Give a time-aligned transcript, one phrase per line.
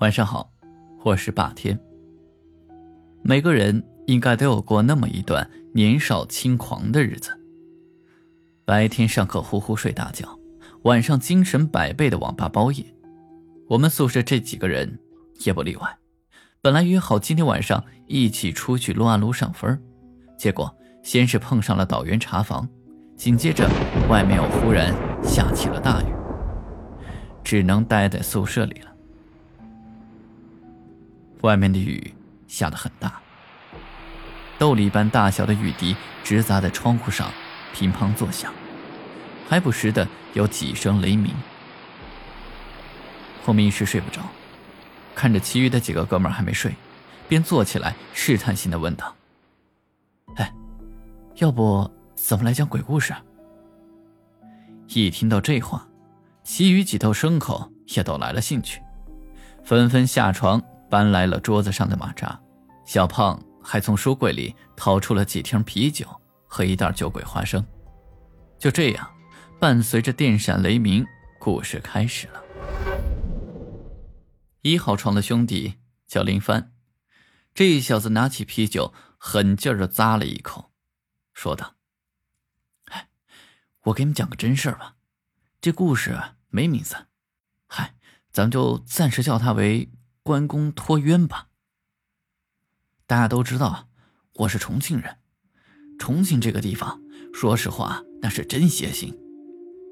[0.00, 0.50] 晚上好，
[1.04, 1.78] 我是霸天。
[3.20, 7.38] 每个人应该都有过那么一段年少轻狂的日子。
[8.64, 10.26] 白天上课呼呼睡大觉，
[10.84, 12.82] 晚上精神百倍的网吧包夜。
[13.68, 14.98] 我们宿舍这几个人
[15.44, 15.98] 也不例外。
[16.62, 19.78] 本来约好今天晚上一起出去撸啊撸上分，
[20.38, 22.66] 结果先是碰上了导员查房，
[23.18, 23.68] 紧接着
[24.08, 26.06] 外面又忽然下起了大雨，
[27.44, 28.89] 只能待在宿舍里了。
[31.42, 32.14] 外面的雨
[32.46, 33.20] 下得很大，
[34.58, 37.32] 豆粒般大小的雨滴直砸在窗户上，
[37.72, 38.52] 乒乓作响，
[39.48, 41.32] 还不时的有几声雷鸣。
[43.44, 44.20] 霍明一时睡不着，
[45.14, 46.74] 看着其余的几个哥们还没睡，
[47.26, 49.16] 便坐起来试探性的问道
[50.36, 50.52] ：“哎，
[51.36, 53.14] 要不咱们来讲鬼故事？”
[54.92, 55.86] 一听到这话，
[56.42, 58.82] 其余几头牲口也都来了兴趣，
[59.64, 60.62] 纷纷下床。
[60.90, 62.38] 搬来了桌子上的马扎，
[62.84, 66.04] 小胖还从书柜里掏出了几瓶啤酒
[66.46, 67.64] 和一袋酒鬼花生。
[68.58, 69.10] 就这样，
[69.60, 71.06] 伴随着电闪雷鸣，
[71.38, 72.42] 故事开始了。
[74.62, 75.76] 一号床的兄弟
[76.08, 76.72] 叫林帆，
[77.54, 80.72] 这小子拿起啤酒，狠劲儿的咂了一口，
[81.32, 81.76] 说道
[82.90, 83.08] ：“哎，
[83.84, 84.96] 我给你们讲个真事儿吧，
[85.60, 86.96] 这故事没名字，
[87.68, 87.94] 嗨，
[88.32, 89.88] 咱们就暂时叫他为……”
[90.30, 91.48] 关公托冤吧。
[93.08, 93.88] 大家都知道，
[94.34, 95.16] 我是重庆人。
[95.98, 97.02] 重庆这个地方，
[97.34, 99.18] 说实话，那是真邪性。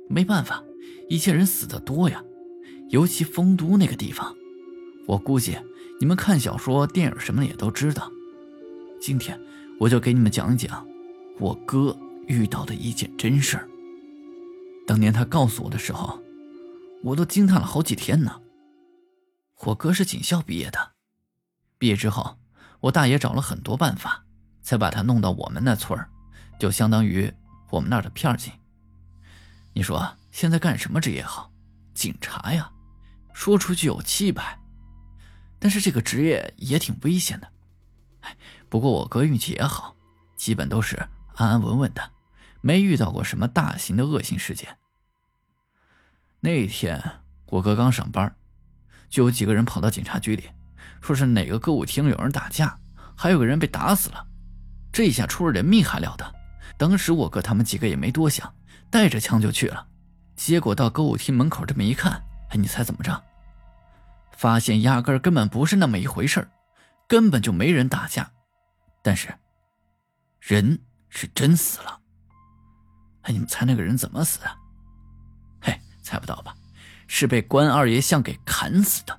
[0.09, 0.63] 没办法，
[1.09, 2.23] 一些人死的多呀。
[2.91, 4.33] 尤其丰都那个地方，
[5.09, 5.59] 我估计
[5.99, 8.09] 你们看小说、电影什么的也都知道。
[9.01, 9.37] 今天
[9.81, 10.87] 我就给你们讲讲
[11.41, 13.69] 我哥遇到的一件真事儿。
[14.87, 16.23] 当年他告诉我的时候，
[17.03, 18.41] 我都惊叹了好几天呢。
[19.65, 20.93] 我哥是警校毕业的，
[21.79, 22.39] 毕业之后，
[22.81, 24.25] 我大爷找了很多办法，
[24.63, 26.09] 才把他弄到我们那村儿，
[26.61, 27.33] 就相当于
[27.71, 28.53] 我们那儿的片警。
[29.73, 31.53] 你说现在干什么职业好？
[31.93, 32.71] 警察呀，
[33.33, 34.57] 说出去有气派，
[35.59, 37.49] 但是这个职业也挺危险的。
[38.69, 39.97] 不过我哥运气也好，
[40.37, 40.97] 基本都是
[41.35, 42.13] 安安稳稳的，
[42.61, 44.79] 没遇到过什么大型的恶性事件。
[46.41, 48.37] 那天我哥刚上班。
[49.09, 50.45] 就有几个人跑到警察局里，
[51.01, 52.79] 说是哪个歌舞厅有人打架，
[53.17, 54.27] 还有个人被打死了。
[54.93, 56.35] 这下出了人命还了得！
[56.77, 58.53] 当时我哥他们几个也没多想，
[58.91, 59.87] 带着枪就去了。
[60.37, 62.13] 结果到歌舞厅门口这么一看，
[62.51, 63.23] 哎，你猜怎么着？
[64.33, 66.49] 发现压根根本不是那么一回事
[67.09, 68.31] 根本就没人打架，
[69.03, 69.35] 但是
[70.41, 72.01] 人是真死了。
[73.23, 74.47] 哎，你们猜那个人怎么死的？
[75.61, 76.55] 嘿，猜不到吧？
[77.09, 79.19] 是被关二爷像给砍死的。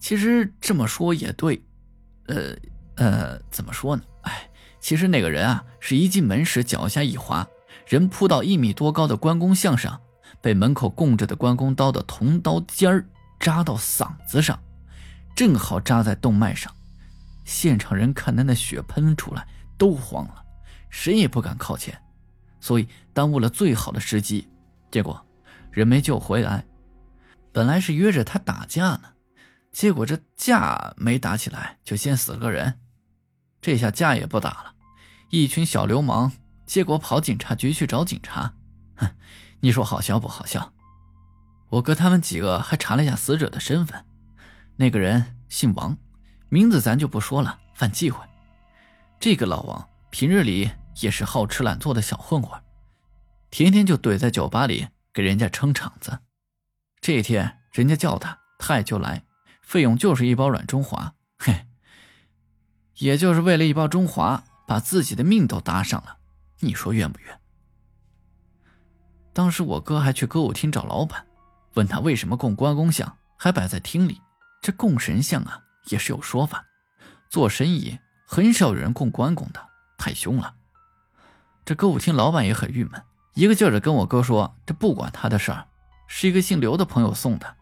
[0.00, 1.62] 其实这么说也对，
[2.28, 2.56] 呃
[2.94, 4.02] 呃，怎么说呢？
[4.22, 4.48] 哎，
[4.80, 7.46] 其实那个人啊，是一进门时脚下一滑，
[7.86, 10.00] 人扑到一米多高的关公像上，
[10.40, 13.04] 被门口供着的关公刀的铜刀尖儿
[13.40, 14.58] 扎到嗓子上，
[15.34, 16.72] 正好扎在动脉上。
[17.44, 20.44] 现场人看的那血喷出来，都慌了，
[20.90, 22.00] 谁也不敢靠前，
[22.60, 24.48] 所以耽误了最好的时机。
[24.92, 25.27] 结果。
[25.78, 26.64] 人没救回来，
[27.52, 29.12] 本来是约着他打架呢，
[29.70, 32.80] 结果这架没打起来，就先死了个人。
[33.60, 34.74] 这下架也不打了，
[35.30, 36.32] 一群小流氓，
[36.66, 38.54] 结果跑警察局去找警察。
[38.96, 39.08] 哼，
[39.60, 40.72] 你说好笑不好笑？
[41.68, 44.04] 我哥他们几个还查了一下死者的身份，
[44.74, 45.96] 那个人姓王，
[46.48, 48.26] 名字咱就不说了，犯忌讳。
[49.20, 52.60] 这个老王平日里也是好吃懒做的小混混，
[53.48, 54.88] 天天就怼在酒吧里。
[55.18, 56.20] 给人家撑场子，
[57.00, 59.24] 这一天人家叫他，他也就来，
[59.62, 61.66] 费用就是一包软中华，嘿，
[62.98, 66.18] 也就是为了一包中华，把自己的命都搭上了，
[66.60, 67.40] 你说冤不冤？
[69.32, 71.26] 当时我哥还去歌舞厅找老板，
[71.74, 74.22] 问他为什么供关公像还摆在厅里，
[74.62, 76.64] 这供神像啊也是有说法，
[77.28, 80.54] 做生意很少有人供关公的，太凶了。
[81.64, 83.02] 这歌舞厅老板也很郁闷。
[83.34, 85.66] 一个劲儿的跟我哥说：“这不管他的事儿，
[86.06, 87.56] 是一个姓刘的朋友送的，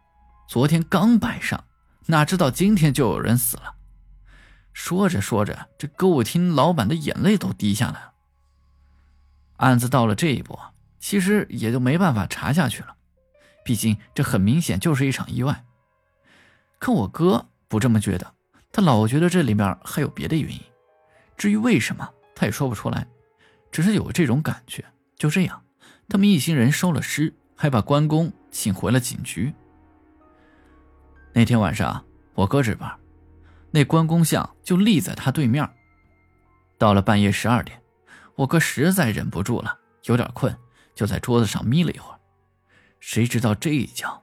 [0.48, 1.64] 昨天刚摆上，
[2.06, 3.74] 哪知道今天就有人死了。”
[4.72, 8.12] 说着说着，这歌舞厅老板的眼泪都滴下来了。
[9.56, 10.58] 案子到了这一步，
[10.98, 12.94] 其实也就没办法查下去了，
[13.64, 15.64] 毕竟这很明显就是一场意外。
[16.78, 18.34] 可我哥不这么觉得，
[18.70, 20.60] 他老觉得这里面还有别的原因，
[21.38, 23.06] 至于为什么，他也说不出来，
[23.72, 24.84] 只是有这种感觉。
[25.16, 25.62] 就这样。
[26.08, 29.52] 他们一行人收了尸，还把关公请回了警局。
[31.32, 32.04] 那天晚上
[32.34, 32.96] 我哥值班，
[33.72, 35.68] 那关公像就立在他对面。
[36.78, 37.82] 到了半夜十二点，
[38.36, 40.56] 我哥实在忍不住了，有点困，
[40.94, 42.20] 就在桌子上眯了一会儿。
[43.00, 44.22] 谁知道这一觉，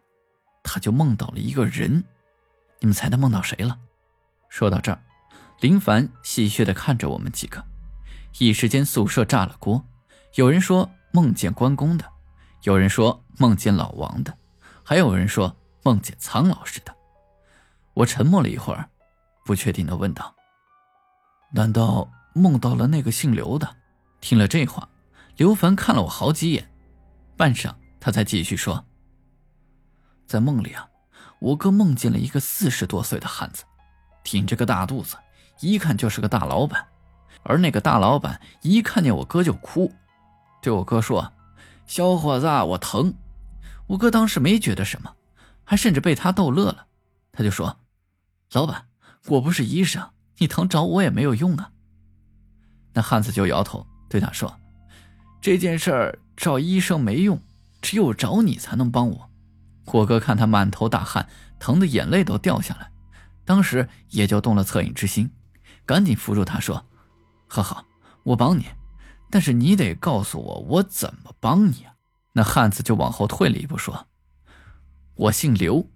[0.64, 2.04] 他就梦到了一个人。
[2.80, 3.78] 你们猜他梦到谁了？
[4.48, 5.04] 说到这儿，
[5.60, 7.62] 林凡戏谑地看着我们几个，
[8.40, 9.86] 一时间宿舍炸了锅。
[10.36, 12.04] 有人说梦见关公的，
[12.64, 14.36] 有人说梦见老王的，
[14.84, 16.96] 还有人说梦见苍老师的。
[17.94, 18.90] 我沉默了一会儿，
[19.46, 20.34] 不确定地问道
[21.54, 23.76] ：“难道梦到了那个姓刘的？”
[24.22, 24.90] 听了这话，
[25.38, 26.68] 刘凡看了我好几眼，
[27.38, 28.84] 半晌，他才继续说
[30.26, 30.90] ：“在梦里啊。”
[31.38, 33.66] 我哥梦见了一个四十多岁的汉子，
[34.24, 35.18] 挺着个大肚子，
[35.60, 36.88] 一看就是个大老板。
[37.44, 39.92] 而那个大老板一看见我哥就哭，
[40.64, 41.34] 对我哥说
[41.86, 43.14] ：“小伙子，我疼。”
[43.88, 45.14] 我哥当时没觉得什么，
[45.66, 46.88] 还甚至被他逗乐了。
[47.34, 47.78] 他就说
[48.54, 48.88] ：“老板，
[49.28, 51.70] 我不是医生，你疼找我也没有用啊。”
[52.96, 54.58] 那汉子就摇头，对他说
[55.42, 57.42] ：“这件事儿找医生没用，
[57.82, 59.30] 只有找你才能帮我。”
[59.92, 61.28] 我哥看他满头大汗，
[61.60, 62.90] 疼的眼泪都掉下来，
[63.44, 65.30] 当时也就动了恻隐之心，
[65.86, 66.86] 赶紧扶住他说
[67.48, 67.84] ：“好好，
[68.24, 68.66] 我帮你，
[69.34, 71.96] 但是你得告诉我我怎么帮你啊？”
[72.34, 74.06] 那汉子就往后退了一步说
[75.18, 75.90] ：“我姓刘，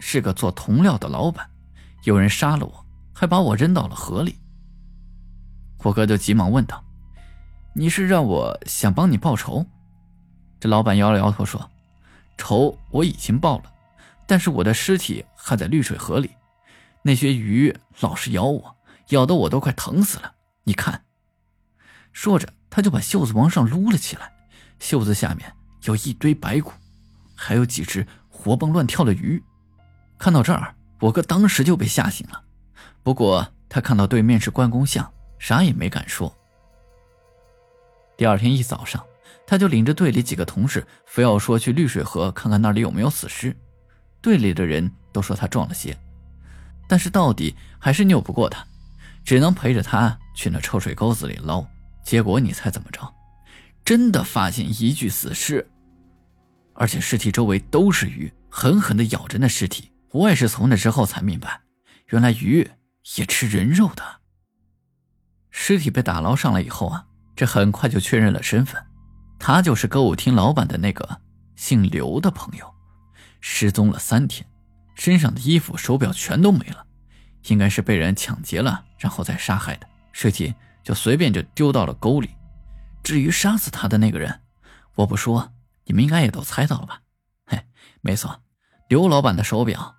[0.00, 1.48] 是个做铜料的老板，
[2.02, 2.84] 有人杀了我，
[3.14, 4.40] 还把我扔到了河里。”
[5.84, 6.82] 我哥就急忙问道
[7.76, 9.64] ：“你是让我想帮你报仇？”
[10.58, 11.70] 这老板摇了摇头说。
[12.38, 13.72] 仇我已经报了，
[14.26, 16.30] 但是我的尸体还在绿水河里，
[17.02, 18.76] 那些鱼老是咬我，
[19.10, 20.34] 咬得我都快疼死了。
[20.64, 21.04] 你看，
[22.12, 24.32] 说着他就把袖子往上撸了起来，
[24.78, 25.52] 袖子下面
[25.84, 26.72] 有一堆白骨，
[27.34, 29.42] 还有几只活蹦乱跳的鱼。
[30.18, 32.42] 看到这儿，我哥当时就被吓醒了，
[33.02, 36.34] 不过他看到对面是关公像，啥也没敢说。
[38.16, 39.04] 第二天一早上。
[39.44, 43.54] 他就领着队里几个同事，非要说去绿水河看看那里有没有死尸。
[44.22, 45.98] 队里的人都说他撞了邪，
[46.88, 48.64] 但是到底还是拗不过他，
[49.24, 51.66] 只能陪着他去那臭水沟子里捞。
[52.02, 53.14] 结果你猜怎么着？
[53.84, 55.68] 真的发现一具死尸，
[56.74, 59.90] 而且尸体周围都是鱼，狠狠地咬着那尸体。
[60.10, 61.62] 我也是从那之后才明白，
[62.10, 62.70] 原来鱼
[63.16, 64.20] 也吃人肉的。
[65.50, 68.82] 尸体被打捞上来以后啊，这很快就确认了身份。
[69.38, 71.20] 他就是歌舞厅老板的那个
[71.56, 72.72] 姓刘的朋友，
[73.40, 74.46] 失踪了三天，
[74.94, 76.86] 身上的衣服、手表全都没了，
[77.48, 79.86] 应该是被人抢劫了，然后再杀害的。
[80.12, 82.30] 尸体就随便就丢到了沟里。
[83.02, 84.42] 至于杀死他的那个人，
[84.94, 85.52] 我不说，
[85.84, 87.02] 你们应该也都猜到了吧？
[87.46, 87.66] 嘿，
[88.00, 88.42] 没错，
[88.88, 89.96] 刘老板的手表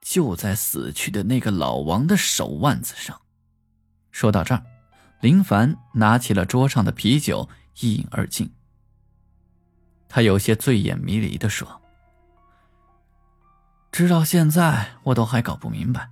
[0.00, 3.20] 就在死去的那个老王的手腕子上。
[4.10, 4.64] 说到这儿，
[5.20, 7.48] 林凡拿起了桌上的啤酒，
[7.80, 8.52] 一饮而尽。
[10.08, 11.80] 他有些醉眼迷离的说
[13.92, 16.10] ：“直到现在，我都还搞不明白。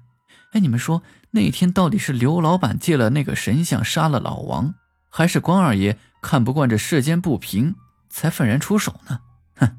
[0.53, 1.03] 哎，你们说
[1.33, 4.75] 那天到底是刘老板借了那个神像杀了老王，
[5.09, 7.77] 还是关二爷看不惯这世间不平
[8.09, 9.21] 才愤然出手呢？
[9.57, 9.79] 哼，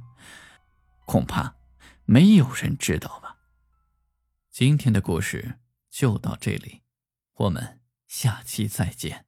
[1.06, 1.56] 恐怕
[2.06, 3.38] 没有人知道吧。
[4.52, 6.82] 今天的故事就到这里，
[7.36, 9.26] 我们下期再见。”